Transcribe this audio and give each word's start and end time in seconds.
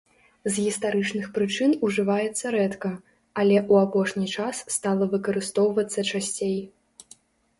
З 0.45 0.51
гістарычных 0.67 1.25
прычын 1.35 1.73
ужываецца 1.87 2.53
рэдка, 2.55 2.91
але 3.43 3.55
ў 3.71 3.85
апошні 3.87 4.27
час 4.37 4.61
стала 4.77 5.03
выкарыстоўвацца 5.13 6.07
часцей. 6.13 6.57